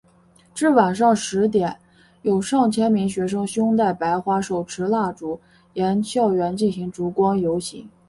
[0.55, 1.77] 至晚上十点
[2.23, 5.39] 有上千名学生胸带白花手持蜡烛
[5.75, 7.87] 沿校园进行烛光游行。